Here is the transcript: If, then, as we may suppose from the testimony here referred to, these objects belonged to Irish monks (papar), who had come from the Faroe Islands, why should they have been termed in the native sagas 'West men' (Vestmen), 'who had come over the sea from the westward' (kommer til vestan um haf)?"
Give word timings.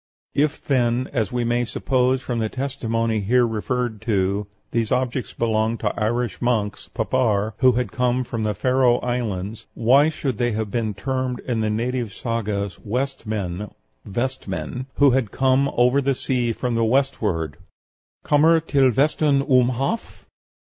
If, 0.33 0.65
then, 0.65 1.07
as 1.13 1.31
we 1.31 1.43
may 1.43 1.63
suppose 1.63 2.23
from 2.23 2.39
the 2.39 2.49
testimony 2.49 3.19
here 3.19 3.45
referred 3.45 4.01
to, 4.01 4.47
these 4.71 4.91
objects 4.91 5.31
belonged 5.31 5.79
to 5.81 5.93
Irish 5.95 6.41
monks 6.41 6.87
(papar), 6.91 7.53
who 7.59 7.73
had 7.73 7.91
come 7.91 8.23
from 8.23 8.41
the 8.41 8.55
Faroe 8.55 8.97
Islands, 9.01 9.67
why 9.75 10.09
should 10.09 10.39
they 10.39 10.53
have 10.53 10.71
been 10.71 10.95
termed 10.95 11.39
in 11.41 11.61
the 11.61 11.69
native 11.69 12.15
sagas 12.15 12.79
'West 12.83 13.27
men' 13.27 13.69
(Vestmen), 14.03 14.87
'who 14.95 15.11
had 15.11 15.29
come 15.29 15.69
over 15.75 16.01
the 16.01 16.15
sea 16.15 16.51
from 16.51 16.73
the 16.73 16.83
westward' 16.83 17.57
(kommer 18.25 18.59
til 18.59 18.89
vestan 18.89 19.43
um 19.47 19.69
haf)?" 19.69 20.25